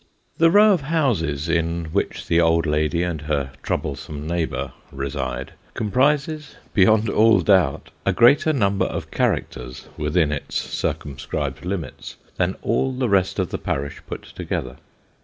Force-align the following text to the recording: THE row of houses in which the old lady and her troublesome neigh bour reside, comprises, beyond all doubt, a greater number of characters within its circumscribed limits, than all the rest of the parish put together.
THE 0.39 0.49
row 0.49 0.73
of 0.73 0.81
houses 0.81 1.47
in 1.47 1.85
which 1.91 2.25
the 2.25 2.41
old 2.41 2.65
lady 2.65 3.03
and 3.03 3.21
her 3.21 3.51
troublesome 3.61 4.25
neigh 4.25 4.45
bour 4.47 4.73
reside, 4.91 5.53
comprises, 5.75 6.55
beyond 6.73 7.07
all 7.07 7.41
doubt, 7.41 7.91
a 8.03 8.11
greater 8.11 8.51
number 8.51 8.85
of 8.85 9.11
characters 9.11 9.89
within 9.97 10.31
its 10.31 10.55
circumscribed 10.55 11.63
limits, 11.65 12.15
than 12.37 12.55
all 12.63 12.93
the 12.93 13.09
rest 13.09 13.37
of 13.37 13.49
the 13.51 13.59
parish 13.59 14.01
put 14.07 14.23
together. 14.23 14.77